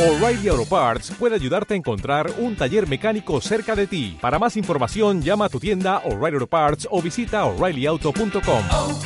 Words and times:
O'Reilly 0.00 0.48
Auto 0.48 0.64
Parts 0.64 1.12
puede 1.18 1.34
ayudarte 1.34 1.74
a 1.74 1.76
encontrar 1.76 2.30
un 2.38 2.56
taller 2.56 2.88
mecánico 2.88 3.38
cerca 3.42 3.76
de 3.76 3.86
ti. 3.86 4.16
Para 4.18 4.38
más 4.38 4.56
información, 4.56 5.20
llama 5.20 5.44
a 5.44 5.48
tu 5.50 5.60
tienda 5.60 5.98
O'Reilly 6.06 6.36
Auto 6.36 6.46
Parts 6.46 6.88
o 6.90 7.02
visita 7.02 7.44
oreillyauto.com. 7.44 8.62
oh, 8.72 8.98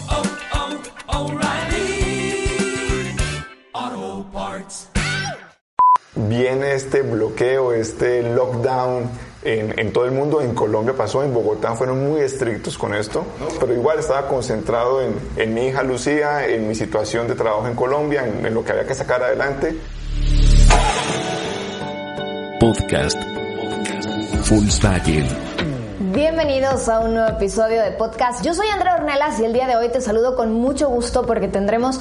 oh, 3.73 4.27
Parts. 4.33 4.89
Viene 6.15 6.75
este 6.75 7.03
bloqueo, 7.03 7.73
este 7.73 8.23
lockdown 8.33 9.11
en, 9.43 9.77
en, 9.77 9.93
todo 9.93 10.05
el 10.05 10.13
mundo. 10.13 10.43
En 10.43 10.55
Colombia 10.55 10.95
pasó, 10.97 11.25
en 11.25 11.35
Bogotá 11.35 11.75
fueron 11.75 12.09
muy 12.09 12.21
estrictos 12.21 12.79
con 12.79 12.95
esto, 12.95 13.27
pero 13.59 13.75
igual 13.75 13.99
estaba 13.99 14.29
concentrado 14.29 15.03
en, 15.03 15.17
en 15.37 15.55
mi 15.55 15.67
hija 15.67 15.83
Lucía, 15.83 16.47
en 16.47 16.69
mi 16.69 16.77
situación 16.77 17.27
de 17.27 17.35
trabajo 17.35 17.67
en 17.67 17.75
Colombia, 17.75 18.25
en, 18.25 18.47
en 18.47 18.55
lo 18.55 18.65
que 18.65 18.71
había 18.71 18.87
que 18.87 18.95
sacar 18.95 19.25
adelante. 19.25 19.77
Podcast. 22.65 23.19
Volkswagen. 24.49 25.27
Bienvenidos 26.15 26.89
a 26.89 27.01
un 27.01 27.13
nuevo 27.13 27.29
episodio 27.29 27.83
de 27.83 27.91
podcast. 27.91 28.43
Yo 28.43 28.55
soy 28.55 28.69
Andrea 28.69 28.95
Ornelas 28.95 29.39
y 29.39 29.45
el 29.45 29.53
día 29.53 29.67
de 29.67 29.77
hoy 29.77 29.91
te 29.91 30.01
saludo 30.01 30.35
con 30.35 30.55
mucho 30.55 30.89
gusto 30.89 31.27
porque 31.27 31.47
tendremos 31.47 32.01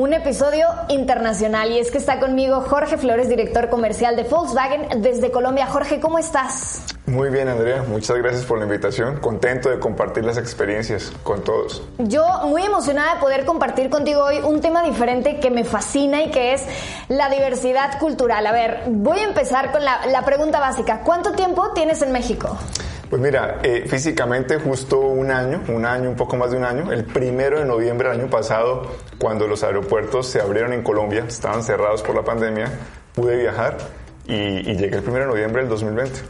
un 0.00 0.14
episodio 0.14 0.66
internacional 0.88 1.70
y 1.72 1.78
es 1.78 1.90
que 1.90 1.98
está 1.98 2.18
conmigo 2.20 2.62
Jorge 2.62 2.96
Flores, 2.96 3.28
director 3.28 3.68
comercial 3.68 4.16
de 4.16 4.22
Volkswagen 4.22 5.02
desde 5.02 5.30
Colombia. 5.30 5.66
Jorge, 5.66 6.00
¿cómo 6.00 6.18
estás? 6.18 6.82
Muy 7.04 7.28
bien, 7.28 7.48
Andrea. 7.48 7.84
Muchas 7.86 8.16
gracias 8.16 8.46
por 8.46 8.56
la 8.56 8.64
invitación. 8.64 9.20
Contento 9.20 9.68
de 9.68 9.78
compartir 9.78 10.24
las 10.24 10.38
experiencias 10.38 11.12
con 11.22 11.44
todos. 11.44 11.82
Yo 11.98 12.24
muy 12.46 12.62
emocionada 12.62 13.16
de 13.16 13.20
poder 13.20 13.44
compartir 13.44 13.90
contigo 13.90 14.24
hoy 14.24 14.38
un 14.38 14.62
tema 14.62 14.82
diferente 14.82 15.38
que 15.38 15.50
me 15.50 15.64
fascina 15.64 16.22
y 16.22 16.30
que 16.30 16.54
es 16.54 16.64
la 17.08 17.28
diversidad 17.28 17.98
cultural. 17.98 18.46
A 18.46 18.52
ver, 18.52 18.84
voy 18.86 19.18
a 19.18 19.24
empezar 19.24 19.70
con 19.70 19.84
la, 19.84 20.06
la 20.06 20.24
pregunta 20.24 20.60
básica. 20.60 21.02
¿Cuánto 21.04 21.32
tiempo 21.32 21.72
tienes 21.74 22.00
en 22.00 22.12
México? 22.12 22.56
Pues 23.10 23.20
mira, 23.20 23.58
eh, 23.64 23.86
físicamente 23.88 24.58
justo 24.60 25.00
un 25.00 25.32
año, 25.32 25.64
un 25.66 25.84
año, 25.84 26.08
un 26.08 26.14
poco 26.14 26.36
más 26.36 26.52
de 26.52 26.58
un 26.58 26.64
año, 26.64 26.92
el 26.92 27.04
primero 27.04 27.58
de 27.58 27.64
noviembre 27.64 28.08
del 28.08 28.20
año 28.20 28.30
pasado, 28.30 28.86
cuando 29.18 29.48
los 29.48 29.64
aeropuertos 29.64 30.28
se 30.28 30.40
abrieron 30.40 30.72
en 30.72 30.84
Colombia, 30.84 31.24
estaban 31.26 31.64
cerrados 31.64 32.02
por 32.02 32.14
la 32.14 32.22
pandemia, 32.22 32.70
pude 33.12 33.36
viajar 33.36 33.78
y, 34.26 34.34
y 34.34 34.76
llegué 34.76 34.98
el 34.98 35.02
primero 35.02 35.24
de 35.24 35.30
noviembre 35.32 35.62
del 35.62 35.70
2020. 35.70 36.20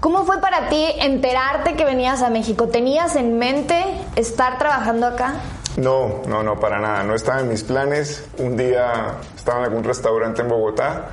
¿Cómo 0.00 0.24
fue 0.24 0.40
para 0.40 0.70
ti 0.70 0.82
enterarte 0.98 1.74
que 1.74 1.84
venías 1.84 2.22
a 2.22 2.30
México? 2.30 2.68
¿Tenías 2.68 3.14
en 3.14 3.36
mente 3.36 3.84
estar 4.16 4.56
trabajando 4.56 5.08
acá? 5.08 5.34
No, 5.76 6.22
no, 6.26 6.42
no, 6.42 6.58
para 6.58 6.78
nada. 6.78 7.02
No 7.02 7.14
estaba 7.14 7.40
en 7.40 7.48
mis 7.48 7.64
planes. 7.64 8.24
Un 8.38 8.56
día 8.56 9.16
estaba 9.36 9.58
en 9.58 9.64
algún 9.66 9.84
restaurante 9.84 10.40
en 10.40 10.48
Bogotá. 10.48 11.08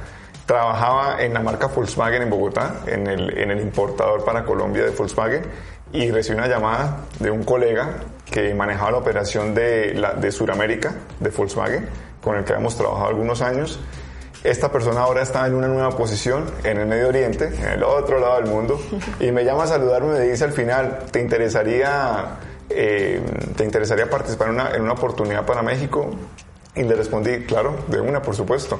Trabajaba 0.46 1.24
en 1.24 1.34
la 1.34 1.40
marca 1.40 1.68
Volkswagen 1.68 2.22
en 2.22 2.30
Bogotá, 2.30 2.82
en 2.86 3.08
el, 3.08 3.36
en 3.36 3.50
el 3.50 3.62
importador 3.62 4.24
para 4.24 4.46
Colombia 4.46 4.84
de 4.84 4.92
Volkswagen, 4.92 5.42
y 5.92 6.12
recibí 6.12 6.38
una 6.38 6.48
llamada 6.48 6.98
de 7.20 7.32
un 7.32 7.44
colega 7.44 7.96
que 8.30 8.54
manejaba 8.54 8.92
la 8.92 8.98
operación 8.98 9.56
de, 9.56 9.96
la, 9.96 10.14
de 10.14 10.32
Sudamérica, 10.32 10.94
de 11.20 11.30
Volkswagen, 11.32 11.90
con 12.22 12.36
el 12.36 12.44
que 12.44 12.54
habíamos 12.54 12.78
trabajado 12.78 13.08
algunos 13.08 13.42
años. 13.42 13.80
Esta 14.44 14.72
persona 14.72 15.02
ahora 15.02 15.24
está 15.24 15.48
en 15.48 15.56
una 15.56 15.68
nueva 15.68 15.90
posición 15.98 16.46
en 16.64 16.78
el 16.78 16.86
Medio 16.86 17.08
Oriente, 17.08 17.48
en 17.48 17.70
el 17.70 17.84
otro 17.84 18.20
lado 18.20 18.36
del 18.36 18.46
mundo, 18.46 18.80
y 19.20 19.32
me 19.32 19.44
llama 19.44 19.64
a 19.64 19.68
saludarme 19.68 20.10
y 20.10 20.20
me 20.20 20.26
dice 20.28 20.44
al 20.44 20.52
final, 20.52 21.00
¿te 21.10 21.22
interesaría, 21.22 22.38
eh, 22.70 23.20
¿te 23.56 23.64
interesaría 23.64 24.08
participar 24.08 24.50
en 24.50 24.54
una, 24.54 24.76
en 24.76 24.84
una 24.84 24.94
oportunidad 24.94 25.44
para 25.44 25.64
México? 25.64 26.12
Y 26.76 26.84
le 26.84 26.94
respondí, 26.94 27.46
claro, 27.46 27.74
de 27.88 28.00
una, 28.00 28.22
por 28.22 28.36
supuesto 28.36 28.78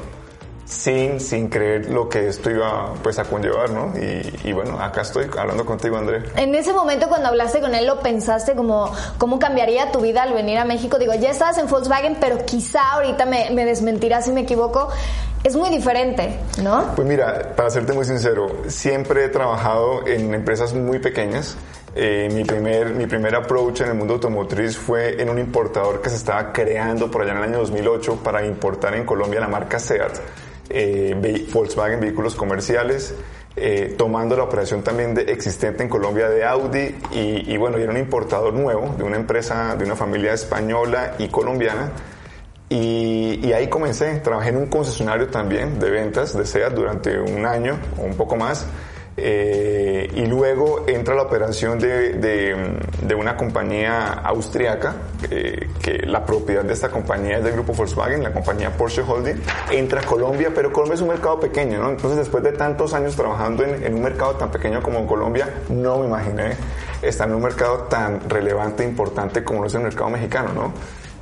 sin, 0.66 1.20
sin 1.20 1.48
creer 1.48 1.90
lo 1.90 2.10
que 2.10 2.28
esto 2.28 2.50
iba 2.50 2.94
pues, 3.04 3.20
a 3.20 3.24
conllevar, 3.24 3.70
¿no? 3.70 3.94
Y, 3.98 4.50
y, 4.50 4.52
bueno, 4.52 4.80
acá 4.80 5.02
estoy 5.02 5.28
hablando 5.38 5.66
contigo, 5.66 5.98
André. 5.98 6.24
En 6.36 6.54
ese 6.56 6.74
momento 6.74 7.08
cuando 7.08 7.28
hablaste 7.30 7.62
con 7.62 7.74
él, 7.76 7.86
¿lo 7.86 8.00
pensaste 8.00 8.56
como 8.56 8.92
cómo 9.18 9.38
cambiaría 9.38 9.92
tu 9.92 10.02
vida 10.02 10.24
al 10.24 10.34
venir 10.34 10.58
a 10.58 10.66
México? 10.66 10.98
Digo, 10.98 11.14
ya 11.14 11.30
estabas 11.30 11.58
en 11.60 11.68
Volkswagen, 11.68 12.18
pero 12.20 12.44
quizá 12.46 12.94
ahorita 12.94 13.26
me, 13.26 13.52
me 13.52 13.64
desmentirás 13.66 14.26
si 14.26 14.32
me 14.32 14.42
equivoco. 14.42 14.90
Es 15.44 15.56
muy 15.56 15.70
diferente, 15.70 16.40
¿no? 16.64 16.96
Pues 16.96 17.08
mira, 17.08 17.54
para 17.56 17.70
serte 17.70 17.94
muy 17.94 18.04
sincero, 18.04 18.48
siempre 18.68 19.26
he 19.26 19.30
trabajado 19.30 20.08
en 20.08 20.34
empresas 20.34 20.74
muy 20.74 20.98
pequeñas. 20.98 21.56
Eh, 21.94 22.28
mi, 22.34 22.44
primer, 22.44 22.96
mi 22.96 23.06
primer 23.06 23.36
approach 23.36 23.82
en 23.82 23.90
el 23.90 23.94
mundo 23.94 24.16
automotriz 24.16 24.76
fue 24.76 25.22
en 25.22 25.30
un 25.30 25.38
importador 25.38 26.02
que 26.02 26.10
se 26.10 26.16
estaba 26.16 26.52
creando 26.52 27.10
por 27.12 27.22
allá 27.22 27.34
en 27.34 27.38
el 27.38 27.44
año 27.44 27.60
2008 27.60 28.22
para 28.24 28.44
importar 28.46 28.96
en 28.96 29.06
Colombia 29.06 29.40
la 29.40 29.48
marca 29.48 29.80
SEAT 29.80 30.20
eh, 30.70 31.46
Volkswagen 31.52 32.00
Vehículos 32.00 32.36
Comerciales, 32.36 33.16
eh, 33.56 33.96
tomando 33.98 34.36
la 34.36 34.44
operación 34.44 34.84
también 34.84 35.14
de, 35.14 35.24
existente 35.24 35.84
en 35.84 35.90
Colombia 35.90 36.30
de 36.30 36.44
Audi 36.44 36.96
y, 37.12 37.54
y, 37.54 37.58
bueno, 37.58 37.78
era 37.78 37.92
un 37.92 37.98
importador 37.98 38.54
nuevo 38.54 38.94
de 38.98 39.04
una 39.04 39.16
empresa, 39.16 39.76
de 39.76 39.86
una 39.86 39.96
familia 39.96 40.34
española 40.34 41.16
y 41.20 41.30
colombiana. 41.30 41.92
Y, 42.68 43.40
y, 43.44 43.54
ahí 43.54 43.68
comencé, 43.68 44.16
trabajé 44.20 44.50
en 44.50 44.58
un 44.58 44.66
concesionario 44.68 45.28
también 45.28 45.80
de 45.80 45.90
ventas 45.90 46.36
de 46.36 46.46
SEAT 46.46 46.74
durante 46.74 47.20
un 47.20 47.46
año 47.46 47.78
o 47.98 48.04
un 48.04 48.16
poco 48.16 48.36
más. 48.36 48.66
Eh, 49.18 50.12
y 50.14 50.26
luego 50.26 50.84
entra 50.88 51.16
la 51.16 51.22
operación 51.22 51.80
de, 51.80 52.14
de, 52.14 52.78
de 53.02 53.16
una 53.16 53.38
compañía 53.38 54.12
austriaca, 54.12 54.96
eh, 55.30 55.70
que 55.82 56.00
la 56.06 56.26
propiedad 56.26 56.64
de 56.64 56.74
esta 56.74 56.90
compañía 56.90 57.38
es 57.38 57.44
del 57.44 57.54
grupo 57.54 57.74
Volkswagen, 57.74 58.22
la 58.24 58.34
compañía 58.34 58.72
Porsche 58.76 59.04
Holding, 59.04 59.42
entra 59.72 60.02
a 60.02 60.06
Colombia, 60.06 60.52
pero 60.54 60.74
Colombia 60.74 60.96
es 60.96 61.02
un 61.02 61.08
mercado 61.08 61.40
pequeño, 61.40 61.80
¿no? 61.80 61.92
Entonces 61.92 62.18
después 62.18 62.44
de 62.44 62.52
tantos 62.52 62.94
años 62.94 63.16
trabajando 63.16 63.64
en, 63.64 63.84
en 63.84 63.94
un 63.94 64.02
mercado 64.02 64.36
tan 64.36 64.52
pequeño 64.52 64.84
como 64.84 65.08
Colombia, 65.08 65.48
no 65.70 66.00
me 66.00 66.08
imaginé 66.08 66.58
estar 67.02 67.28
en 67.28 67.36
un 67.36 67.44
mercado 67.44 67.84
tan 67.84 68.30
relevante 68.30 68.84
e 68.84 68.88
importante 68.88 69.44
como 69.44 69.66
es 69.66 69.74
el 69.76 69.82
mercado 69.82 70.10
mexicano, 70.10 70.52
¿no? 70.54 70.74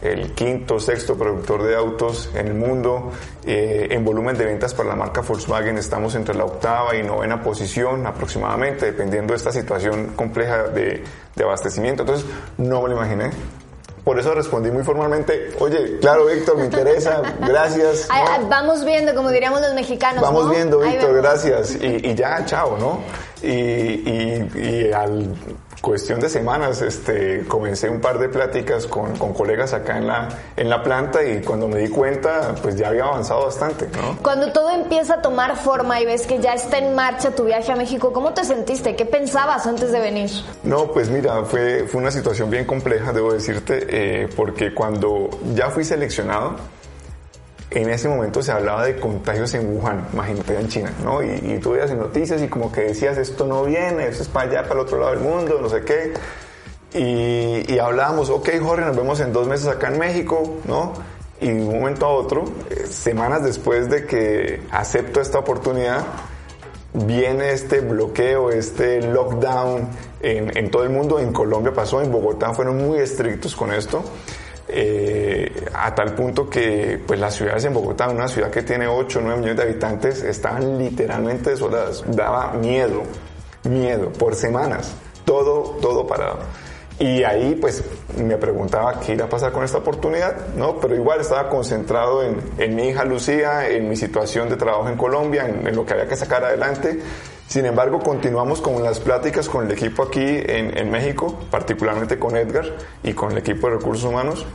El 0.03 0.33
quinto, 0.33 0.79
sexto 0.79 1.15
productor 1.15 1.63
de 1.63 1.75
autos 1.75 2.29
en 2.35 2.47
el 2.47 2.53
mundo. 2.53 3.11
Eh, 3.45 3.87
en 3.89 4.03
volumen 4.03 4.37
de 4.37 4.45
ventas 4.45 4.73
para 4.73 4.89
la 4.89 4.95
marca 4.95 5.21
Volkswagen 5.21 5.77
estamos 5.77 6.15
entre 6.15 6.35
la 6.35 6.45
octava 6.45 6.95
y 6.95 7.03
novena 7.03 7.41
posición 7.41 8.05
aproximadamente, 8.05 8.87
dependiendo 8.87 9.33
de 9.33 9.37
esta 9.37 9.51
situación 9.51 10.13
compleja 10.15 10.63
de, 10.63 11.03
de 11.35 11.43
abastecimiento. 11.43 12.03
Entonces, 12.03 12.25
no 12.57 12.81
me 12.81 12.89
lo 12.89 12.95
imaginé. 12.95 13.31
Por 14.03 14.19
eso 14.19 14.33
respondí 14.33 14.69
muy 14.69 14.83
formalmente, 14.83 15.51
oye, 15.59 15.97
claro, 16.01 16.25
Víctor, 16.25 16.57
me 16.57 16.65
interesa, 16.65 17.21
gracias. 17.39 18.09
¿no? 18.09 18.49
Vamos 18.49 18.83
viendo, 18.83 19.15
como 19.15 19.29
diríamos 19.29 19.61
los 19.61 19.73
mexicanos. 19.73 20.21
Vamos 20.21 20.47
¿no? 20.47 20.51
viendo, 20.51 20.79
Víctor, 20.79 21.15
gracias. 21.15 21.75
Y, 21.81 22.09
y, 22.09 22.13
ya, 22.13 22.43
chao, 22.45 22.77
¿no? 22.77 22.99
Y, 23.43 23.47
y, 23.47 24.51
y 24.55 24.93
al 24.93 25.35
cuestión 25.83 26.21
de 26.21 26.29
semanas 26.29 26.81
este, 26.81 27.43
comencé 27.45 27.89
un 27.89 27.99
par 27.99 28.17
de 28.17 28.29
pláticas 28.29 28.85
con, 28.85 29.17
con, 29.17 29.33
colegas 29.33 29.73
acá 29.73 29.97
en 29.97 30.07
la, 30.07 30.29
en 30.55 30.69
la 30.69 30.81
planta 30.81 31.21
y 31.21 31.41
cuando 31.41 31.67
me 31.67 31.77
di 31.79 31.89
cuenta, 31.89 32.55
pues 32.61 32.77
ya 32.77 32.87
había 32.87 33.03
avanzado 33.03 33.43
bastante. 33.43 33.89
¿no? 33.97 34.17
Cuando 34.21 34.53
todo 34.53 34.71
empieza 34.71 35.15
a 35.15 35.21
tomar 35.21 35.57
forma 35.57 35.99
y 35.99 36.05
ves 36.05 36.25
que 36.25 36.39
ya 36.39 36.53
está 36.53 36.77
en 36.77 36.95
marcha 36.95 37.31
tu 37.31 37.43
viaje 37.43 37.69
a 37.73 37.75
México, 37.75 38.13
¿cómo 38.13 38.33
te 38.33 38.45
sentiste? 38.45 38.95
¿Qué 38.95 39.05
pensabas 39.05 39.67
antes 39.67 39.91
de 39.91 39.99
venir? 39.99 40.31
No, 40.63 40.89
pues 40.89 41.09
mira, 41.09 41.43
fue, 41.43 41.85
fue 41.85 41.99
una 41.99 42.11
situación 42.11 42.49
bien 42.49 42.63
compleja, 42.63 43.11
debo 43.11 43.33
decirte, 43.33 43.85
eh, 43.89 44.29
porque 44.37 44.73
cuando 44.73 45.29
ya 45.53 45.69
fui 45.69 45.83
seleccionado, 45.83 46.55
en 47.73 47.89
ese 47.89 48.07
momento 48.07 48.41
se 48.41 48.51
hablaba 48.51 48.85
de 48.85 48.99
contagios 48.99 49.53
en 49.53 49.75
Wuhan, 49.75 50.07
imagínate 50.13 50.59
en 50.59 50.67
China, 50.67 50.93
¿no? 51.03 51.23
Y, 51.23 51.29
y 51.29 51.59
tú 51.59 51.71
veías 51.71 51.91
en 51.91 51.99
noticias 51.99 52.41
y 52.41 52.47
como 52.47 52.71
que 52.71 52.81
decías, 52.81 53.17
esto 53.17 53.47
no 53.47 53.63
viene, 53.63 54.07
esto 54.07 54.23
es 54.23 54.29
para 54.29 54.49
allá, 54.49 54.61
para 54.63 54.75
el 54.75 54.79
otro 54.81 54.99
lado 54.99 55.11
del 55.11 55.21
mundo, 55.21 55.59
no 55.61 55.69
sé 55.69 55.81
qué. 55.81 56.13
Y, 56.93 57.73
y 57.73 57.79
hablábamos, 57.79 58.29
ok, 58.29 58.49
Jorge, 58.61 58.85
nos 58.85 58.95
vemos 58.95 59.19
en 59.19 59.33
dos 59.33 59.47
meses 59.47 59.67
acá 59.67 59.87
en 59.87 59.97
México, 59.97 60.57
¿no? 60.65 60.93
Y 61.41 61.47
de 61.47 61.63
un 61.65 61.79
momento 61.79 62.05
a 62.05 62.09
otro, 62.09 62.45
eh, 62.69 62.85
semanas 62.87 63.43
después 63.43 63.89
de 63.89 64.05
que 64.05 64.61
acepto 64.71 65.19
esta 65.19 65.39
oportunidad, 65.39 66.05
viene 66.93 67.51
este 67.51 67.81
bloqueo, 67.81 68.51
este 68.51 69.01
lockdown 69.01 69.89
en, 70.21 70.55
en 70.55 70.69
todo 70.69 70.83
el 70.83 70.89
mundo. 70.89 71.19
En 71.19 71.33
Colombia 71.33 71.73
pasó, 71.73 72.01
en 72.01 72.11
Bogotá 72.11 72.53
fueron 72.53 72.77
muy 72.77 72.99
estrictos 72.99 73.55
con 73.55 73.73
esto. 73.73 74.03
Eh, 74.67 75.22
a 75.73 75.93
tal 75.95 76.13
punto 76.15 76.49
que 76.49 77.01
pues 77.05 77.19
las 77.19 77.35
ciudades 77.35 77.65
en 77.65 77.73
Bogotá, 77.73 78.09
una 78.09 78.27
ciudad 78.27 78.49
que 78.49 78.61
tiene 78.63 78.87
8 78.87 79.19
o 79.19 79.21
9 79.21 79.39
millones 79.39 79.57
de 79.57 79.63
habitantes, 79.63 80.23
estaban 80.23 80.77
literalmente 80.77 81.51
desoladas. 81.51 82.03
Daba 82.07 82.53
miedo, 82.53 83.03
miedo, 83.63 84.11
por 84.11 84.35
semanas, 84.35 84.93
todo, 85.25 85.77
todo 85.81 86.05
parado. 86.05 86.39
Y 86.99 87.23
ahí 87.23 87.57
pues 87.59 87.83
me 88.17 88.37
preguntaba 88.37 88.99
qué 88.99 89.13
iba 89.13 89.25
a 89.25 89.29
pasar 89.29 89.51
con 89.51 89.63
esta 89.63 89.79
oportunidad, 89.79 90.49
¿no? 90.55 90.79
Pero 90.79 90.95
igual 90.95 91.21
estaba 91.21 91.49
concentrado 91.49 92.23
en, 92.23 92.37
en 92.59 92.75
mi 92.75 92.89
hija 92.89 93.03
Lucía, 93.03 93.67
en 93.67 93.89
mi 93.89 93.95
situación 93.95 94.47
de 94.47 94.57
trabajo 94.57 94.87
en 94.87 94.95
Colombia, 94.95 95.47
en, 95.47 95.67
en, 95.67 95.75
lo 95.75 95.85
que 95.85 95.93
había 95.93 96.07
que 96.07 96.15
sacar 96.15 96.43
adelante. 96.43 96.99
Sin 97.47 97.65
embargo, 97.65 97.99
continuamos 97.99 98.61
con 98.61 98.81
las 98.83 98.99
pláticas 98.99 99.49
con 99.49 99.65
el 99.65 99.71
equipo 99.71 100.03
aquí 100.03 100.23
en, 100.23 100.77
en 100.77 100.91
México, 100.91 101.39
particularmente 101.49 102.19
con 102.19 102.37
Edgar 102.37 102.65
y 103.03 103.13
con 103.13 103.31
el 103.31 103.39
equipo 103.39 103.67
de 103.67 103.75
recursos 103.75 104.05
humanos. 104.05 104.45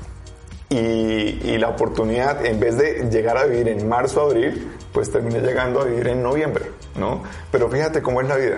Y, 0.69 0.77
y, 0.77 1.59
la 1.59 1.69
oportunidad, 1.69 2.45
en 2.45 2.61
vez 2.61 2.77
de 2.77 3.09
llegar 3.11 3.39
a 3.39 3.45
vivir 3.45 3.69
en 3.69 3.89
marzo, 3.89 4.23
abril, 4.23 4.71
pues 4.93 5.11
terminé 5.11 5.41
llegando 5.41 5.81
a 5.81 5.85
vivir 5.85 6.09
en 6.09 6.23
noviembre, 6.23 6.67
¿no? 6.97 7.23
Pero 7.51 7.71
fíjate 7.71 8.03
cómo 8.03 8.21
es 8.21 8.29
la 8.29 8.37
vida. 8.37 8.57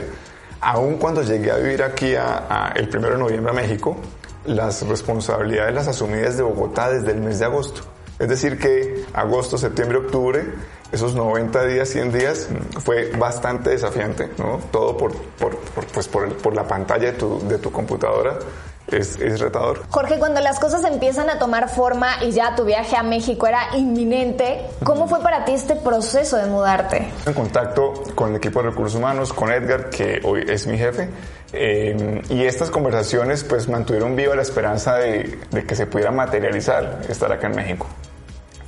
Aún 0.61 0.97
cuando 0.97 1.23
llegué 1.23 1.51
a 1.51 1.57
vivir 1.57 1.83
aquí 1.83 2.15
a, 2.17 2.47
a 2.49 2.73
el 2.73 2.89
primero 2.89 3.15
de 3.15 3.21
noviembre 3.21 3.53
a 3.53 3.55
México, 3.55 3.97
las 4.45 4.87
responsabilidades 4.87 5.75
las 5.75 5.89
asumí 5.89 6.19
desde 6.19 6.43
Bogotá 6.43 6.91
desde 6.91 7.13
el 7.13 7.21
mes 7.21 7.39
de 7.39 7.45
agosto. 7.45 7.83
Es 8.19 8.29
decir, 8.29 8.59
que 8.59 9.05
agosto, 9.15 9.57
septiembre, 9.57 9.97
octubre, 9.97 10.45
esos 10.93 11.15
90 11.15 11.65
días, 11.65 11.89
100 11.89 12.13
días, 12.13 12.49
fue 12.85 13.11
bastante 13.13 13.71
desafiante, 13.71 14.29
¿no? 14.37 14.61
Todo 14.71 14.95
por, 14.97 15.15
por, 15.39 15.57
por 15.57 15.87
pues 15.87 16.07
por, 16.07 16.25
el, 16.25 16.33
por, 16.35 16.55
la 16.55 16.69
pantalla 16.69 17.13
de 17.13 17.19
tu, 17.19 17.49
de 17.49 17.59
tu 17.59 17.73
computadora. 17.73 18.39
Es, 18.91 19.19
es, 19.21 19.41
retador. 19.41 19.83
Jorge, 19.91 20.19
cuando 20.19 20.41
las 20.41 20.59
cosas 20.59 20.85
empiezan 20.85 21.31
a 21.31 21.39
tomar 21.39 21.69
forma 21.69 22.23
y 22.23 22.33
ya 22.33 22.55
tu 22.57 22.65
viaje 22.65 22.97
a 22.97 23.03
México 23.03 23.47
era 23.47 23.77
inminente, 23.77 24.63
¿cómo 24.85 25.07
fue 25.07 25.21
para 25.21 25.45
ti 25.45 25.53
este 25.53 25.77
proceso 25.77 26.37
de 26.37 26.47
mudarte? 26.47 27.09
En 27.27 27.35
contacto 27.35 27.95
con 28.15 28.31
el 28.31 28.37
equipo 28.37 28.63
de 28.63 28.71
recursos 28.71 28.99
humanos, 28.99 29.33
con 29.33 29.53
Edgar, 29.53 29.91
que 29.91 30.21
hoy 30.25 30.45
es 30.49 30.67
mi 30.67 30.77
jefe, 30.77 31.09
eh, 31.53 32.23
y 32.29 32.45
estas 32.45 32.71
conversaciones 32.71 33.45
pues 33.45 33.69
mantuvieron 33.69 34.17
viva 34.17 34.35
la 34.35 34.43
esperanza 34.43 34.97
de, 34.97 35.39
de 35.51 35.65
que 35.65 35.75
se 35.75 35.87
pudiera 35.87 36.11
materializar 36.11 37.01
estar 37.09 37.33
acá 37.33 37.49
en 37.49 37.57
México. 37.57 37.87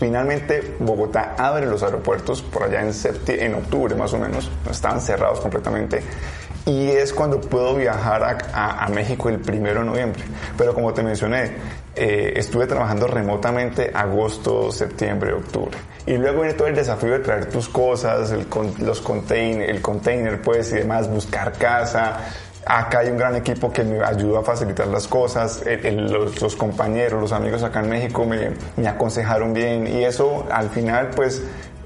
Finalmente, 0.02 0.75
Bogotá 0.81 1.37
abre 1.38 1.64
los 1.64 1.81
aeropuertos 1.84 2.43
por 2.43 2.64
allá 2.64 2.82
en, 2.82 2.90
en 3.28 3.54
octubre 3.54 3.94
más 3.94 4.12
o 4.12 4.19
menos, 4.19 4.50
estaban 4.69 5.00
cerrados 5.00 5.38
completamente. 5.38 6.02
Y 6.66 6.88
es 6.88 7.12
cuando 7.12 7.40
puedo 7.40 7.76
viajar 7.76 8.38
a, 8.52 8.88
México 8.88 9.28
el 9.28 9.38
primero 9.38 9.78
de 9.78 9.87
noviembre. 9.87 10.25
Pero 10.58 10.75
como 10.75 10.93
te 10.93 11.04
mencioné, 11.04 11.52
eh, 11.94 12.32
estuve 12.34 12.66
trabajando 12.66 13.06
remotamente 13.06 13.93
agosto, 13.94 14.72
septiembre, 14.72 15.34
octubre. 15.34 15.78
Y 16.05 16.16
luego 16.16 16.40
viene 16.40 16.55
todo 16.55 16.66
el 16.66 16.75
desafío 16.75 17.12
de 17.12 17.20
traer 17.20 17.46
tus 17.46 17.69
cosas, 17.69 18.32
el, 18.32 18.48
los 18.81 19.05
el 19.08 19.81
container 19.81 20.43
pues 20.43 20.72
y 20.72 20.78
demás, 20.78 21.08
buscar 21.08 21.52
casa, 21.52 22.19
Acá 22.64 23.00
hay 23.00 23.09
un 23.09 23.17
gran 23.17 23.35
equipo 23.35 23.73
que 23.73 23.82
me 23.82 24.05
ayuda 24.05 24.41
a 24.41 24.43
facilitar 24.43 24.87
las 24.87 25.09
cosas. 25.09 25.62
El, 25.67 25.85
el, 25.85 26.12
los, 26.12 26.56
compañeros, 26.56 27.20
los 27.20 27.32
amigos 27.32 27.62
acá 27.62 27.81
en 27.81 27.88
México 27.88 28.25
me, 28.25 28.88
aconsejaron 28.88 29.53
bien 29.53 29.87
y 29.87 30.05
eso 30.05 30.47
al 30.50 30.70
final 30.70 31.11
pues 31.17 31.43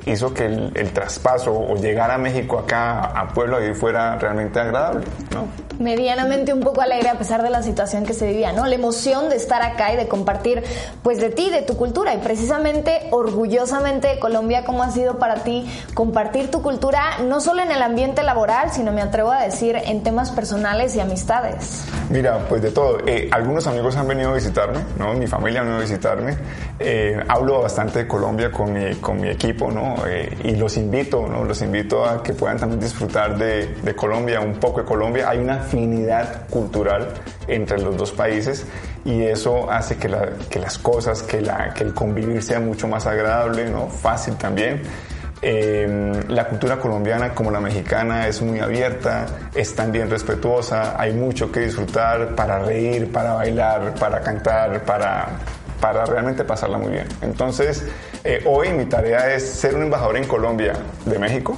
hizo 0.07 0.33
que 0.33 0.47
el, 0.47 0.73
el, 0.75 0.93
traspaso 0.93 1.53
o 1.53 1.77
llegar 1.77 2.11
a 2.11 2.19
México 2.19 2.59
acá 2.59 3.05
a 3.05 3.29
Puebla 3.29 3.65
y 3.65 3.75
fuera 3.75 4.17
realmente 4.17 4.59
agradable, 4.61 5.05
¿no? 5.33 5.67
medianamente 5.79 6.53
un 6.53 6.61
poco 6.61 6.81
alegre 6.81 7.09
a 7.09 7.19
pesar 7.19 7.43
de 7.43 7.51
la 7.51 7.63
situación 7.63 8.05
que 8.05 8.15
se 8.15 8.27
vivía, 8.29 8.53
¿no? 8.53 8.67
La 8.67 8.75
emoción 8.75 9.29
de 9.29 9.37
estar 9.37 9.63
acá 9.63 9.93
y 9.93 9.97
de 9.97 10.09
compartir, 10.09 10.63
pues, 11.03 11.19
de 11.19 11.31
ti, 11.31 11.51
de 11.51 11.63
tu 11.63 11.77
cultura 11.77 12.15
y 12.15 12.19
precisamente, 12.19 13.09
orgullosamente 13.11 14.09
de 14.09 14.19
Colombia, 14.19 14.65
¿cómo 14.65 14.83
ha 14.83 14.91
sido 14.91 15.19
para 15.19 15.37
ti 15.43 15.67
compartir 15.95 16.51
tu 16.51 16.63
cultura, 16.63 17.19
no 17.25 17.41
solo 17.41 17.63
en 17.63 17.71
el 17.71 17.83
ambiente 17.83 18.23
laboral, 18.23 18.71
sino 18.71 18.93
me 18.93 19.03
atrevo 19.03 19.33
a 19.33 19.43
decir 19.43 19.77
en 19.77 20.03
temas 20.03 20.31
personales 20.31 20.95
y 20.97 21.01
amistades? 21.01 21.85
Mira, 22.11 22.39
pues 22.49 22.63
de 22.63 22.71
todo. 22.71 22.99
Eh, 23.07 23.29
algunos 23.33 23.67
amigos 23.67 23.97
han 23.97 24.09
venido 24.09 24.31
a 24.31 24.35
visitarme, 24.35 24.81
¿no? 24.99 25.13
Mi 25.15 25.27
familia 25.27 25.61
ha 25.61 25.65
venido 25.65 25.81
a 25.81 25.83
visitarme. 25.83 26.37
Eh, 26.79 27.23
hablo 27.29 27.63
bastante 27.63 28.01
de 28.01 28.09
Colombia 28.09 28.51
con 28.51 28.73
mi, 28.73 28.95
con 28.97 29.21
mi 29.21 29.29
equipo, 29.29 29.71
¿no? 29.71 29.96
Eh, 30.07 30.37
y 30.45 30.57
los 30.57 30.77
invito, 30.77 31.27
¿no? 31.27 31.45
Los 31.45 31.63
invito 31.63 32.05
a 32.05 32.23
que 32.23 32.33
puedan 32.33 32.59
también 32.59 32.81
disfrutar 32.81 33.37
de, 33.39 33.95
Colombia, 33.95 34.41
un 34.41 34.55
poco 34.55 34.81
de 34.81 34.87
Colombia. 34.87 35.29
Hay 35.29 35.39
una 35.39 35.57
afinidad 35.57 36.49
cultural 36.49 37.09
entre 37.49 37.81
los 37.81 37.97
dos 37.97 38.13
países 38.13 38.67
y 39.05 39.23
eso 39.23 39.71
hace 39.71 39.97
que, 39.97 40.09
la, 40.09 40.31
que 40.51 40.59
las 40.59 40.79
cosas, 40.79 41.23
que, 41.23 41.39
el 41.39 41.95
convivir 41.95 42.43
sea 42.43 42.61
mucho 42.61 42.89
más 42.89 43.07
agradable, 43.07 43.71
¿no? 43.71 43.89
fácil 43.89 44.37
también. 44.37 44.83
Eh, 45.43 46.25
la 46.29 46.49
cultura 46.49 46.79
colombiana 46.79 47.35
como 47.35 47.51
la 47.51 47.61
mexicana 47.61 48.27
es 48.27 48.41
muy 48.41 48.59
abierta, 48.59 49.27
es 49.55 49.75
también 49.75 50.09
respetuosa, 50.09 51.01
hay 51.01 51.13
mucho 51.13 51.53
que 51.53 51.61
disfrutar 51.61 52.35
para 52.35 52.59
reír, 52.59 53.13
para 53.13 53.35
bailar, 53.35 53.95
para 53.95 54.21
cantar, 54.21 54.83
para, 54.85 55.29
para 55.81 56.05
realmente 56.05 56.45
pasarla 56.45 56.79
muy 56.79 56.93
bien. 56.93 57.09
Entonces, 57.23 57.85
eh, 58.25 58.43
hoy 58.47 58.71
mi 58.73 58.87
tarea 58.87 59.33
es 59.35 59.49
ser 59.49 59.75
un 59.75 59.83
embajador 59.83 60.17
en 60.17 60.27
Colombia 60.27 60.75
de 61.05 61.19
México 61.19 61.57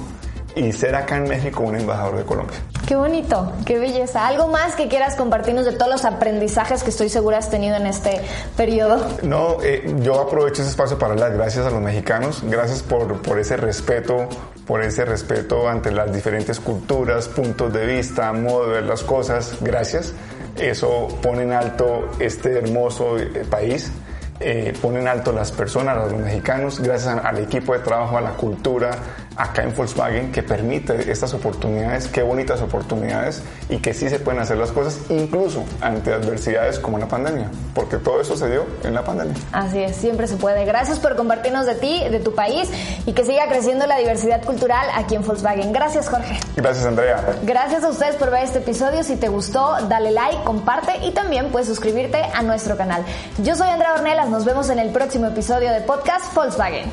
y 0.55 0.71
ser 0.73 0.95
acá 0.95 1.17
en 1.17 1.23
México 1.23 1.63
un 1.63 1.75
embajador 1.75 2.17
de 2.17 2.23
Colombia. 2.23 2.57
Qué 2.87 2.95
bonito, 2.95 3.53
qué 3.65 3.77
belleza. 3.77 4.25
¿Algo 4.25 4.47
más 4.47 4.75
que 4.75 4.87
quieras 4.87 5.15
compartirnos 5.15 5.65
de 5.65 5.73
todos 5.73 5.91
los 5.91 6.05
aprendizajes 6.05 6.81
que 6.81 6.89
estoy 6.89 7.09
segura 7.09 7.37
has 7.37 7.49
tenido 7.49 7.75
en 7.75 7.85
este 7.85 8.19
periodo? 8.57 9.05
No, 9.21 9.57
eh, 9.61 9.95
yo 10.01 10.19
aprovecho 10.19 10.63
ese 10.63 10.71
espacio 10.71 10.97
para 10.97 11.15
dar 11.15 11.33
gracias 11.33 11.67
a 11.67 11.69
los 11.69 11.81
mexicanos, 11.81 12.41
gracias 12.43 12.81
por, 12.81 13.21
por 13.21 13.37
ese 13.37 13.57
respeto, 13.57 14.27
por 14.65 14.81
ese 14.81 15.05
respeto 15.05 15.69
ante 15.69 15.91
las 15.91 16.11
diferentes 16.11 16.59
culturas, 16.59 17.27
puntos 17.27 17.71
de 17.71 17.85
vista, 17.85 18.33
modo 18.33 18.65
de 18.65 18.73
ver 18.73 18.83
las 18.83 19.03
cosas, 19.03 19.57
gracias. 19.61 20.13
Eso 20.57 21.07
pone 21.21 21.43
en 21.43 21.53
alto 21.53 22.09
este 22.19 22.57
hermoso 22.57 23.17
país. 23.49 23.91
Eh, 24.41 24.73
pone 24.81 24.99
en 24.99 25.07
alto 25.07 25.33
las 25.33 25.51
personas, 25.51 25.97
a 25.97 26.05
los 26.05 26.13
mexicanos, 26.13 26.79
gracias 26.79 27.17
al 27.23 27.39
equipo 27.39 27.73
de 27.73 27.79
trabajo, 27.79 28.17
a 28.17 28.21
la 28.21 28.31
cultura, 28.31 28.91
acá 29.39 29.63
en 29.63 29.73
Volkswagen 29.73 30.31
que 30.31 30.43
permite 30.43 31.09
estas 31.09 31.33
oportunidades, 31.33 32.07
qué 32.09 32.21
bonitas 32.21 32.61
oportunidades 32.61 33.41
y 33.69 33.77
que 33.77 33.93
sí 33.93 34.09
se 34.09 34.19
pueden 34.19 34.41
hacer 34.41 34.57
las 34.57 34.71
cosas 34.71 34.99
incluso 35.09 35.63
ante 35.79 36.13
adversidades 36.13 36.77
como 36.77 36.97
la 36.97 37.07
pandemia, 37.07 37.49
porque 37.73 37.97
todo 37.97 38.19
eso 38.19 38.35
se 38.35 38.49
dio 38.49 38.65
en 38.83 38.93
la 38.93 39.03
pandemia. 39.03 39.33
Así 39.53 39.79
es, 39.79 39.95
siempre 39.95 40.27
se 40.27 40.35
puede. 40.35 40.65
Gracias 40.65 40.99
por 40.99 41.15
compartirnos 41.15 41.65
de 41.65 41.75
ti, 41.75 42.03
de 42.09 42.19
tu 42.19 42.35
país 42.35 42.69
y 43.05 43.13
que 43.13 43.23
siga 43.23 43.47
creciendo 43.47 43.87
la 43.87 43.97
diversidad 43.97 44.43
cultural 44.43 44.85
aquí 44.93 45.15
en 45.15 45.25
Volkswagen. 45.25 45.71
Gracias, 45.71 46.09
Jorge. 46.09 46.37
Gracias, 46.57 46.85
Andrea. 46.85 47.23
Gracias 47.43 47.83
a 47.85 47.89
ustedes 47.89 48.17
por 48.17 48.31
ver 48.31 48.43
este 48.43 48.59
episodio. 48.59 49.03
Si 49.03 49.15
te 49.15 49.29
gustó, 49.29 49.77
dale 49.87 50.11
like, 50.11 50.43
comparte 50.43 50.97
y 51.05 51.11
también 51.11 51.49
puedes 51.49 51.67
suscribirte 51.67 52.21
a 52.33 52.43
nuestro 52.43 52.75
canal. 52.75 53.05
Yo 53.37 53.55
soy 53.55 53.69
Andrea 53.69 53.93
Ornelas, 53.93 54.27
nos 54.27 54.43
vemos 54.43 54.69
en 54.69 54.79
el 54.79 54.89
próximo 54.89 55.27
episodio 55.27 55.71
de 55.71 55.79
Podcast 55.79 56.33
Volkswagen. 56.35 56.91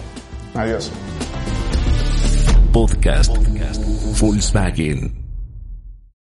Adiós. 0.54 0.92
Podcast, 2.76 3.32
Volkswagen. 4.12 5.25